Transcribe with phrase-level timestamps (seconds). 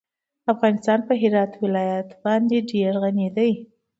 [0.53, 3.51] افغانستان په هرات ولایت باندې ډېر غني دی.